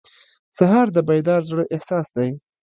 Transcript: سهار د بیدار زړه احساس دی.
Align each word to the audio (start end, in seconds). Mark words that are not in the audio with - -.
سهار 0.57 0.87
د 0.95 0.97
بیدار 1.09 1.41
زړه 1.49 1.63
احساس 1.75 2.07
دی. 2.17 2.29